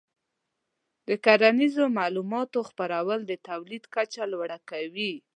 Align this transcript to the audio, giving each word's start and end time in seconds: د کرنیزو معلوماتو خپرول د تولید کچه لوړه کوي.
د 1.07 1.09
کرنیزو 1.25 1.83
معلوماتو 1.97 2.59
خپرول 2.69 3.19
د 3.25 3.33
تولید 3.47 3.83
کچه 3.95 4.23
لوړه 4.31 4.59
کوي. 4.69 5.13